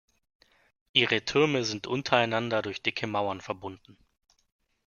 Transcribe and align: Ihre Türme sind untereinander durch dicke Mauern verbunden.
Ihre 0.93 1.25
Türme 1.25 1.63
sind 1.63 1.85
untereinander 1.85 2.63
durch 2.63 2.81
dicke 2.81 3.05
Mauern 3.05 3.39
verbunden. 3.39 3.99